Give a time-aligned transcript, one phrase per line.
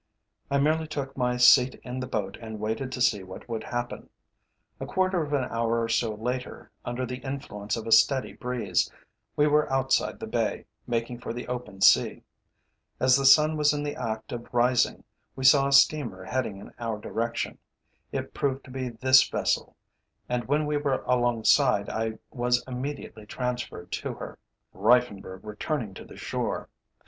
[0.49, 4.09] I merely took my seat in the boat and waited to see what would happen.
[4.79, 8.91] A quarter of an hour or so later, under the influence of a steady breeze,
[9.35, 12.23] we were outside the Bay, making for the open sea.
[12.99, 15.03] As the sun was in the act of rising,
[15.35, 17.59] we saw a steamer heading in our direction.
[18.11, 19.75] It proved to be this vessel,
[20.27, 24.39] and when we were alongside, I was immediately transferred to her,
[24.73, 26.69] Reiffenburg returning to the shore.